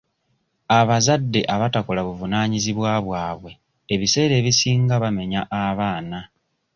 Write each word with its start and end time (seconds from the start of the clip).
Abazadde 0.79 1.41
abatakola 1.53 2.01
buvunaanyizibwa 2.07 2.91
bwabwe 3.05 3.51
ebiseera 3.93 4.33
ebisinga 4.41 4.93
bamenya 5.03 5.41
abaana. 5.65 6.19